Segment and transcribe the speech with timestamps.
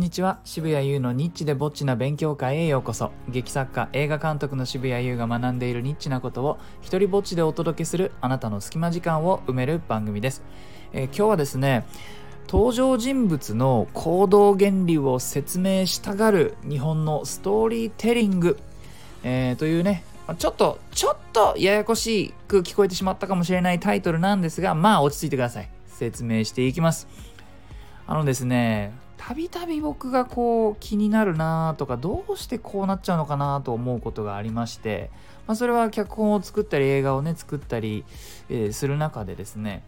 [0.00, 0.40] んにちは。
[0.44, 3.12] 渋谷優のニッチでぼっちな勉強会へようこそ。
[3.28, 10.42] 劇作家映画監督の渋谷優が学んでいるニッチなことを一人ぼっちでお届けするあなたの隙間時間を埋める番組です、
[10.94, 11.86] えー今日はですね
[12.48, 18.58] 登場人物の行動原理を説明したがる日本のストーリーテリング、
[19.22, 20.04] えーというね
[20.38, 25.68] ちょっとちょっとややこしく聞こえてしまったかもしれないタイトルなんですがまあ落ち着いてください。
[25.88, 27.06] 説明していきます。
[28.06, 35.10] あのですねたびたび僕がこう気になるなとかどうしてこうなっちゃうのかなと思うことがありまして、
[35.46, 38.06] まあ、それは脚本を作ったり映画をね作ったり、
[38.48, 39.82] えーする中でですね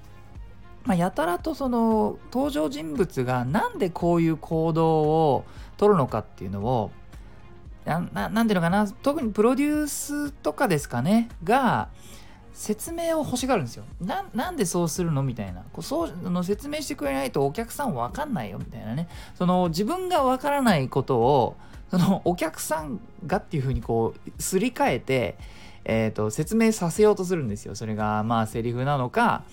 [0.85, 5.45] まあ、やたらとその登場人物がなんでこういう行動を
[5.77, 6.91] 取るのかっていうのを
[7.85, 11.89] なななんていうのかな特にプロデュースとかですかねが
[12.53, 13.85] 説明を欲しがるんですよ。
[14.01, 15.23] ななんでそうするの？
[15.23, 21.57] みたいなこうそうの説明してくれないとお客さん分かんないよみたいなねその自分が分からないことを
[21.91, 25.37] そのお客さんがっていうふうにこうすり替えて、
[25.85, 27.75] えー、と説明させようとするんですよ。
[27.75, 29.45] それがまあセリフなのか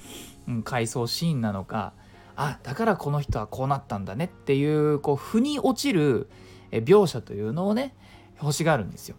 [0.48, 1.94] うん、回想シーンなのか
[2.36, 6.28] あだからこの人はこうなったんだねっていうこう腑に落ちる
[6.72, 7.94] 描写というのをね
[8.42, 9.16] 欲しがるんですよ。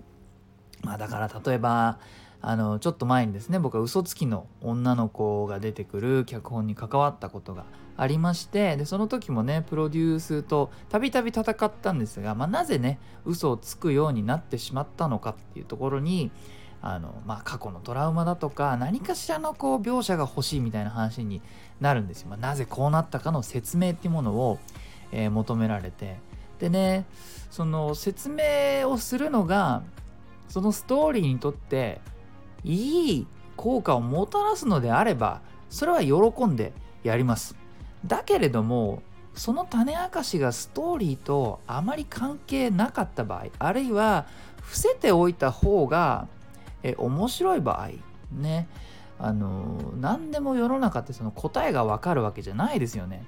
[0.83, 2.01] まあ、だから例えば
[2.43, 7.65] あのちょっと前にですね僕は嘘つきの女の子が出てくる脚本に関わったことが
[7.97, 16.31] ありましてでその時もねプロデュースとたびたび戦ったんですが、まあ、なぜね嘘をつくようになってしまったのかっていうところに
[16.83, 21.43] あのまあ、過去のトラウマだとか何かしらのこう描写が欲しいみたいな話に
[21.79, 22.29] なるんですよ。
[22.31, 24.59] まあ、なぜこうなったかの説明っていうものを、
[25.13, 26.19] えー求められて
[26.59, 27.05] でね
[27.51, 29.83] その説明をするのが
[30.49, 32.01] そのストーリーにとって
[32.65, 36.73] いい効果をもたらすのであればそれは喜んで
[37.03, 37.57] やります。
[38.07, 39.03] だけれども
[39.35, 44.27] その種明かしがストーリーとあまり関係なかった場合あるいは
[44.63, 46.27] 伏せておいた方が
[46.83, 47.91] え面白い場合
[48.33, 48.69] ね
[49.19, 53.23] あの何でも世の中ってその答えが分かるわけじゃないですよね。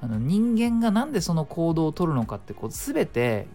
[0.00, 3.46] あの人間がなんでその行動を取るのかってこう全て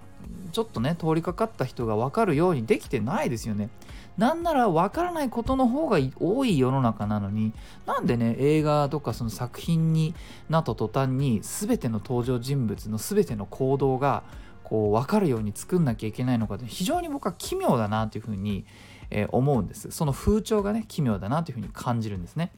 [0.51, 3.69] ちょっとね通りかかった人が分かるようにできてないですよね。
[4.17, 7.53] なんなら分からないことの方が多い世の中なのに
[7.85, 10.13] なんでね映画とかその作品に
[10.49, 14.23] なった途端に全ての登場人物の全ての行動が
[14.63, 18.65] こう分かるように作んなきゃいけないのかって非常に僕は奇妙だなというふうに
[19.11, 22.51] え思うんですその風潮がね奇妙だなというふうに感じるんですね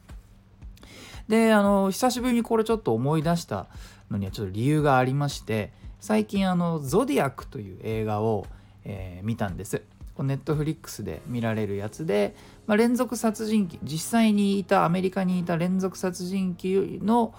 [1.28, 3.68] であの久しぶりにこれちょっと思い出した
[4.10, 5.74] のにはちょっと理由がありまして
[6.04, 8.46] 最近あの「ゾディアック」という映画を、
[8.84, 9.82] えー見たんです
[10.20, 12.36] ネットフリックスで見られるやつで、
[12.68, 17.34] まあ、連続殺人鬼実際にいたアメリカにいた連続殺人鬼の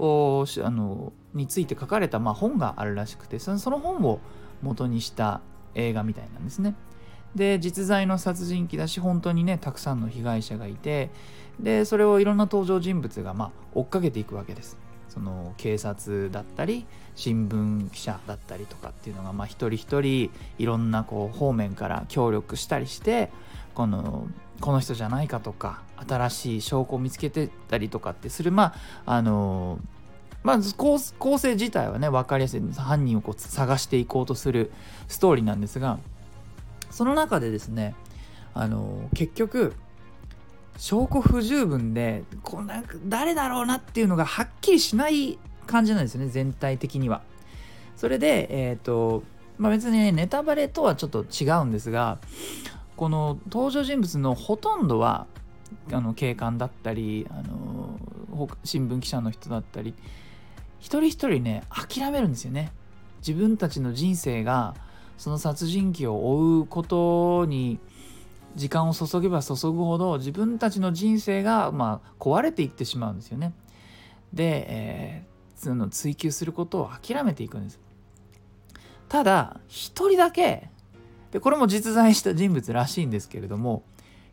[0.00, 4.18] のについて書かれた、まあ、本があるらしくてそのその本を
[4.62, 5.40] 元にした
[5.76, 6.74] 映画みたいなんですね。
[7.36, 11.10] で実在の殺人鬼だし本当にねたくさんの被害者がいて
[11.60, 14.87] でそれをいろんな登場人物がまあ追っかけていくわけです。
[15.08, 23.30] その警察だったり新聞記者だったりとかっていうのがまあ一人一人いろんなこう方面から協力したりして
[23.74, 24.26] この
[24.60, 28.74] この人じゃないかとか新しい証拠を見つけてたりとかってするま
[29.06, 29.78] ああの
[30.42, 32.62] まず構構成自体はね分かりやすい。
[32.76, 34.72] 犯人をこう探していこうとする
[35.08, 35.98] ストーリーなんですが
[36.90, 37.94] その中でですね
[38.54, 39.74] あの結局
[40.78, 47.20] 証拠不十分でこうなんか誰だろうなっていうのがはっきりしない感じなんですよね全体的には。
[47.96, 49.24] それでえっ、と
[49.58, 52.18] まあ別にねネタバレとはちょっと違うんですが
[52.96, 55.26] この登場人物のほとんどは
[55.92, 57.98] あの警官だったりあの
[58.62, 59.94] 新聞記者の人だったり
[60.78, 62.70] 一人一人ね諦めるんですよね。
[63.18, 64.76] 自分たちの人生が
[65.16, 67.80] その殺人鬼を追うことに
[68.58, 73.54] 時間を注げば注ぐほど自分たちの人生がまあ壊れていってしまうんですよね。
[74.32, 77.80] で、えーその追求することを諦めていくんです。
[79.08, 80.70] ただ一人だけ
[81.32, 83.82] でこれも実在した人物らしいんですけれども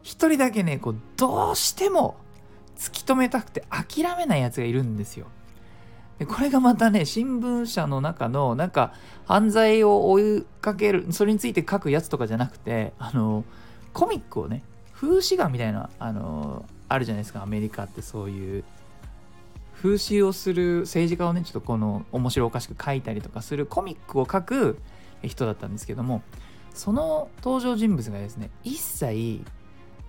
[0.04, 2.18] 一人だけねこうどうしても
[2.78, 5.28] 突き止めたくて諦めないやつがいるんですよ。
[6.20, 8.94] でこれがまたね新聞社の中のなんか
[9.26, 13.44] 犯罪を追いかけるそれについて書くやつとかじゃなくてあの
[13.96, 14.62] コミックをね
[14.94, 18.64] 風刺画みたいなあのあるじゃないですかアメリカってそういう
[19.74, 24.80] 風刺をする政治家をねちょっとこの面白おかしく書いたりとかするコミックを書く
[25.24, 26.22] 人だったんですけども
[26.74, 29.42] その登場人物がですね一切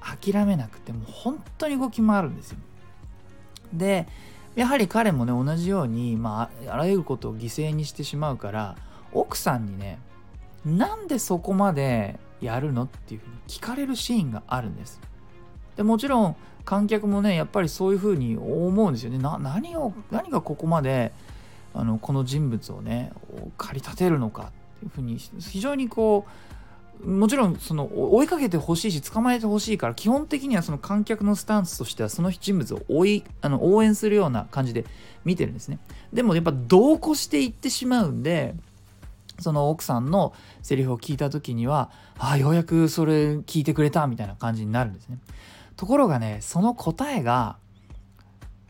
[0.00, 2.58] 諦めなくてもう本当に動き回るんですよ。
[3.72, 4.08] で
[4.56, 8.76] やはり彼もね同じように、まあ、あらゆることを犠牲にしてしまうから
[9.12, 9.98] 奥さんにね
[10.64, 12.84] なんでそこまでやるの？
[12.84, 15.00] っていうふうに聞かれるシーンがあるんです。
[15.76, 19.18] でもちろん観客もねやっぱりそういうふうに思うんですよね。
[19.18, 21.12] な何を何がここまで
[21.74, 23.12] あのこの人物をね
[23.58, 26.26] 駆り立てるのかっていうふうに非常にこ
[27.04, 34.86] うもちろんその追いかけてほしいし捕まえてほしいから基本的にはその観客のスタンスとしてはその人物を追いあの応援するような感じで
[35.22, 35.78] 見てるんですね。
[36.12, 38.54] でもやっぱ同行していってしまうんで
[39.38, 45.18] その奥さんのセリフを聞いた時にはああようやくそれ聞いてくれたみたいな感じになるんですね。
[45.76, 47.58] ところがねその答えが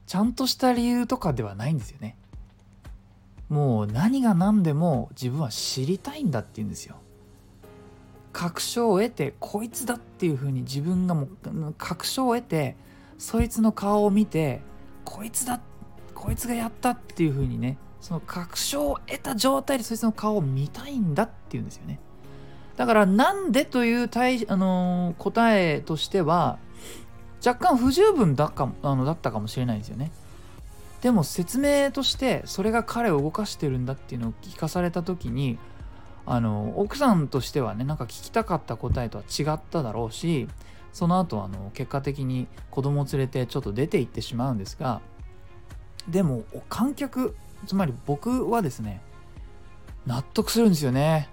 [0.06, 2.16] ちゃんとした理由とかではないんですよね。
[3.48, 6.96] もう何が何でも自分は知りたいんだって言うんですよ。
[8.32, 12.76] 確証を得てこいつだっていうふうに自分がもう確証を得て
[13.16, 14.60] そいつの顔を見て
[15.04, 15.58] こいつだ
[16.14, 21.98] こいつがやったっていうふうにねその確証を得た状態でそいつの顔を見たいんだっていうんですよね。
[22.76, 26.58] だからなんでという対、あのー、答えとしては
[27.44, 30.10] 若干不十分だかあのだったかもしれないですよね。
[31.00, 35.58] でも説明としてそれが彼を動かしてるんだっていうのを聞かされた時に
[36.24, 40.48] あの奥さんとしてはねなんか聞きたかった答えとは違っただろうし
[40.92, 45.00] その後あの結果的に子供を連れてちょっと出て行ってしまうんですが
[46.08, 47.36] でも観客
[47.66, 49.00] つまり僕はですね
[50.06, 51.28] 納得するんですよね。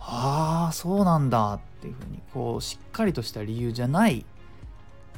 [0.00, 4.26] ああそうなんだっていうふうにこうしっかりとした理由じゃない。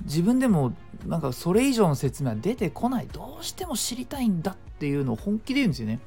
[0.03, 0.75] 自分でも
[1.07, 3.07] なんかそれ以上の説明は出てこない。
[3.07, 6.01] どうしても知りたいんだっていうのを本気で言うんですよね。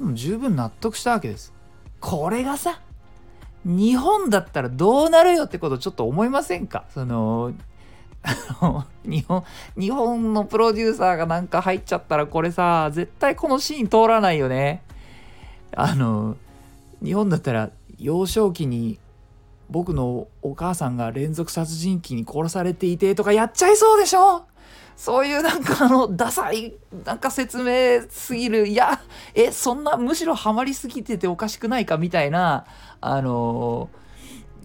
[0.00, 1.52] もう十分納得したわけです。
[2.00, 2.80] これがさ
[3.64, 6.86] 日本だったらどうなるよってことちょっと思いませんか？
[6.90, 7.52] その
[9.04, 9.44] 日本
[9.78, 14.82] 日本のプロデューサーがなんか入っちゃったらこれさ絶対このシーン通らないよね。
[15.74, 16.36] あの
[17.02, 18.98] 日本だったら幼少期に
[19.68, 24.44] 僕のお母さんが連続殺人鬼に殺されていてとかやっちゃいそうでしょ？
[24.96, 26.74] そういうなんかあのダサい
[27.04, 29.00] なんか説明すぎるいや
[29.34, 32.64] えそんなむしろハマりすぎてておかしくないかみたいな
[33.02, 33.90] あの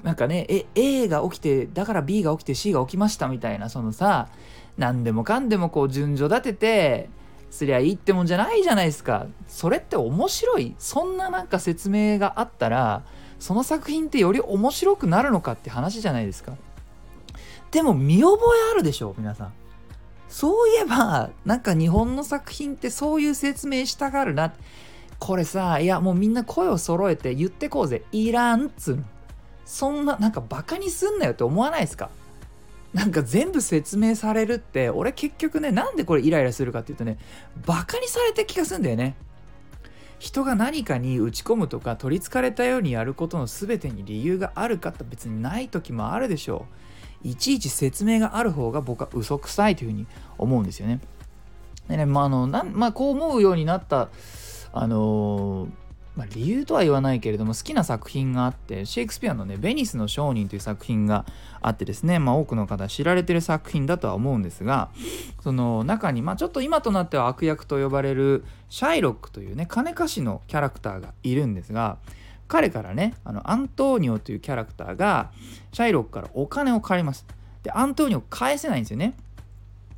[0.03, 4.29] なんかねえ A が起きてだから B が起きて C が起きましたみたいなそのさ
[4.77, 7.09] 何でもかんでもこう順序立てて
[7.51, 13.03] すりゃいいってもんじゃないじゃないですかそれって面白いそんななんか説明があったら
[13.39, 16.53] その作品ってより面白くなるのかって話じゃないですか。
[17.71, 18.37] でも見覚
[18.69, 19.53] えあるでしょ皆さん。
[20.29, 24.53] そういえばなんか日本の作品ってそういう説明したがるな。
[25.17, 29.03] これさいやもうみんな声を揃えて言ってこうぜいらんっつうの
[29.71, 32.09] そんななんかバカにすんなよって思わないですか？
[32.93, 37.17] なんか全部説明されるって俺結局ねなんでこれイライラするかっていうとね
[37.65, 39.15] バカにされて気がすんだよね。
[40.19, 46.65] 人が何かに打ち込むとか取りつかれたようにやることの全てに理由があるかって別にない時もあるでしょ
[47.23, 47.29] う。
[47.29, 50.05] いちいち説明がある方が僕は嘘くさいというふうに
[50.37, 50.99] 思うんですよね。
[51.87, 54.09] でねまああのなんまあこう思うようになった
[54.73, 55.80] あのー
[56.15, 61.25] まあ、理由とは言わないけれども好きな作品があってシェイクスピアのね「ベニスの商人」という作品が
[61.61, 64.89] あってですね、まあ、多くの方知られてる作品だとは思うんですが
[65.41, 71.97] その中に、まあ、ちょっと今となっては悪役と呼ばれるシャイロックというね金貸しのキャラクターがいるんですが
[72.49, 75.31] 彼からねあのアントーニオというキャラクターが
[75.71, 77.25] シャイロックからお金を借ります。
[77.63, 79.13] でアントーニオ返せないんですよね。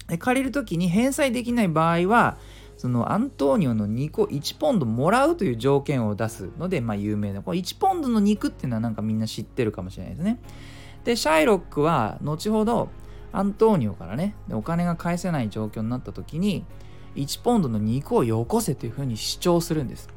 [0.07, 2.37] で借りる時に返済できない場合は
[2.83, 10.37] そのアントニオの肉を1ポンドもらうという条件を出すので、まあ、有名なこの1ポンドの肉っていうのはなんかみんな知ってるかもしれないですね。
[11.05, 12.89] でシャイロックは後ほど
[13.31, 16.65] アントニオからねお金が返せない状況になった時に
[17.15, 20.09] 1ポンドの肉をよこせというふうに主張するんです。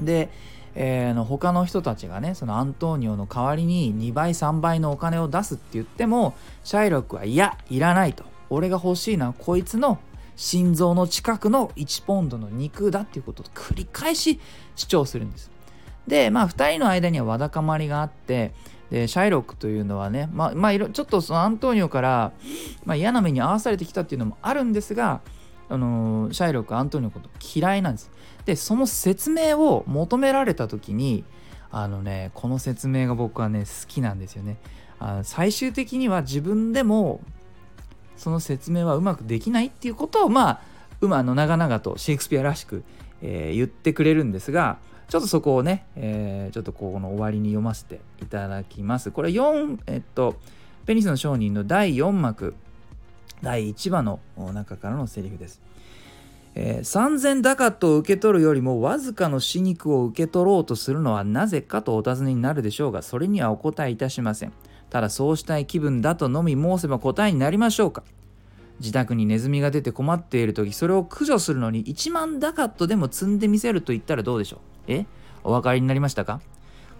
[0.00, 0.30] で、
[0.76, 9.98] えー、の他の人たちがねそのアントニオの代わりに2倍3倍のお金を出すって言ってもシャイロックはいやいらないと俺が欲しいのはこいつの
[10.36, 14.38] 心臓の近くの1ポンドの肉だっていうことを繰り返し
[14.76, 15.50] 主張するんです。
[16.06, 18.52] で、まあ2人の間にはわだかまりがあって、
[18.90, 22.32] でシャイロックというのはね、まあ、まあ、ちょっとそのアントニオから、
[22.84, 25.22] まあ、嫌な目に遭わされてきたっていうのもあるんですが、
[25.68, 28.12] あのー、シャイロックアントニオのこと嫌いなんです。
[28.44, 31.24] で、その説明を求められた時に、
[31.72, 34.58] あのね、この説明が僕はね、好きなんですよね。
[34.98, 37.20] あ最終的には自分でも
[38.16, 40.60] その説明はうまくできないっていうことをまあ
[41.00, 42.82] うまの長々とシェイクスピアらしく、
[43.22, 49.12] えー、言ってくれるんですがちょっとそこをね、えー、ちょっとこの終わりに読ませていただきます。
[49.12, 50.36] これ4、えっと、
[50.84, 52.54] ペニスの商人の第4幕
[53.42, 54.18] 第1話の
[54.52, 55.60] 中からのセリフです。
[56.58, 64.54] えー、3000ダカットを受け取るよりもわずかの死肉を受け取ろうとするのはなぜかとお尋ねになるでしょうがそれにはお答えいたしません
[64.90, 68.02] ただそうしたい気分だとのみ申せば答えになりましょうか。
[68.78, 74.60] 自宅にネズミが出て困っている時それを駆除するのに1万ダカットでも積んでみせると言ったらどうでしょう？
[74.88, 75.06] え？
[75.44, 76.40] お分かりになりましたか？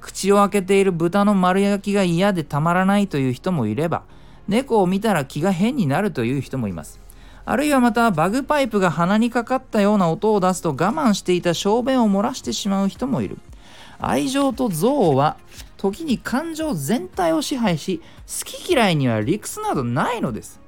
[0.01, 4.05] 口を開けている豚の丸焼きが嫌でたまらないという人もいれば
[4.49, 6.99] 猫を見たら気が変になるという人もいます。
[7.45, 13.39] あるいはまたバグパイプが鼻にかかったような音を出すと我慢していた小便を漏らしてしまう人もいる。
[13.99, 15.37] 愛情と憎悪は
[15.77, 20.61] 時に感情全体を支配し好き嫌いには理屈などないのです。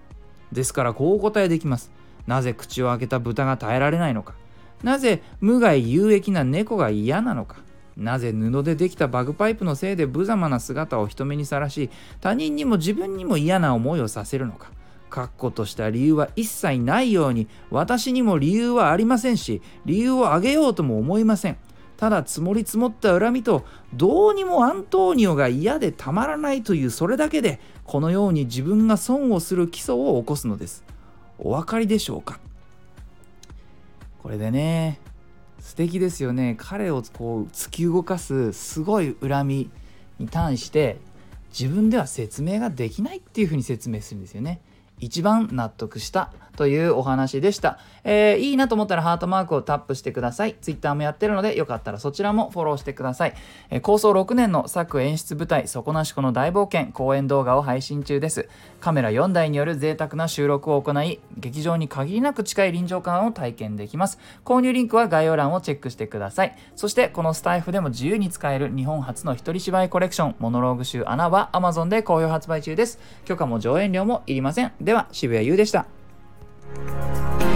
[0.52, 1.90] ですからこうお答えできます。
[2.26, 4.34] なぜ口を開けた豚が耐えられないのか。
[4.82, 7.56] なぜ無害有益な猫が嫌なのか。
[7.96, 14.70] なぜ布でできたバグパイプのせいで無様な姿を人目にさらし他人にも自分にも嫌な思いをさせるのか。
[15.10, 21.56] 確固とした理由は一切ないように私にも理由はありませんし理由を挙げようとも思いません。
[21.98, 30.84] ただ積もり積もった恨みとどうにもアントーニオが嫌でたまらないというそれだけでこのように自分が損をする基礎を起こすのです。
[31.38, 32.38] お分かりでしょうか？
[34.22, 35.00] これでね
[35.58, 36.54] 素敵ですよね。
[36.56, 39.70] 彼をこう突き動かすすごい恨み
[40.20, 40.98] に対して
[41.50, 44.60] 自分では説明ができないっていうふうに説明するんですよね。
[45.00, 50.56] 一番納得したというお話でした、えー、いいなと思ったらハートマークをタップしてください。
[50.60, 53.34] Twitter もやってるのでよかったらそちらもフォローしてください、
[53.70, 58.48] えー、構想6年の作演出舞台底なしこの大冒険公演動画を配信中です。
[58.80, 64.18] カメラ4台による贅沢な収録を行い劇場に限りなく近い臨場感を体験できます。
[64.44, 66.56] 購入リンクは概要欄をチェックしてください。
[66.74, 72.98] そしてこのスタイフでも自由に使える日本初の一人芝居コレクションモノローグ集穴は Amazon で好評発売中です。
[73.26, 74.72] 許可も上演料もいりません。
[74.80, 75.97] では渋谷優でした。
[76.74, 77.47] Bye.